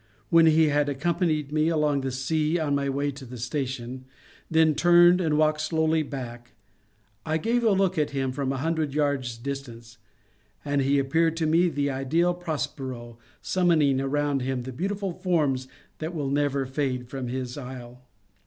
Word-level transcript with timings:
When 0.31 0.47
he 0.47 0.69
had 0.69 0.89
accompanied 0.89 1.51
me 1.51 1.67
along 1.67 2.01
the 2.01 2.11
sea 2.11 2.57
on 2.57 2.73
my 2.73 2.89
way 2.89 3.11
to 3.11 3.23
the 3.23 3.37
station, 3.37 4.05
then 4.49 4.73
turned 4.73 5.21
and 5.21 5.37
walked 5.37 5.61
slowly 5.61 6.01
back, 6.01 6.53
I 7.23 7.37
gave 7.37 7.63
a 7.63 7.69
look 7.73 7.99
at 7.99 8.09
him 8.09 8.31
from 8.31 8.51
a 8.51 8.57
hundred 8.57 8.95
yards 8.95 9.37
distance, 9.37 9.99
and 10.65 10.81
he 10.81 10.97
appeared 10.97 11.37
to 11.37 11.45
me 11.45 11.69
the 11.69 11.91
ideal 11.91 12.33
Prospero 12.33 13.19
summoning 13.43 14.01
around 14.01 14.41
him 14.41 14.63
the 14.63 14.73
beautiful 14.73 15.13
forms 15.13 15.67
that 15.99 16.15
will 16.15 16.31
never 16.31 16.65
fade 16.65 17.07
from 17.07 17.27
his 17.27 17.55
isle. 17.55 18.01